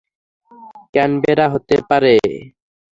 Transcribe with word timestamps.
Canberra 0.93 1.45
হতে 1.53 1.75
পারে। 1.89 2.13